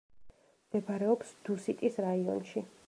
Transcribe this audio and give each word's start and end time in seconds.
მდებარეობს 0.69 1.37
დუსიტის 1.51 2.05
რაიონში. 2.09 2.69